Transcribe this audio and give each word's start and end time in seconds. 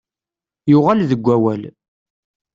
Yuɣal 0.71 0.99
deg 1.09 1.21
wawal. 1.25 1.63